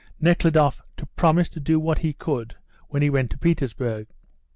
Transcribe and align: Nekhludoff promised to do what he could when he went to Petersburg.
Nekhludoff 0.19 0.81
promised 1.15 1.53
to 1.53 1.59
do 1.59 1.79
what 1.79 1.99
he 1.99 2.11
could 2.11 2.55
when 2.87 3.03
he 3.03 3.11
went 3.11 3.29
to 3.29 3.37
Petersburg. 3.37 4.07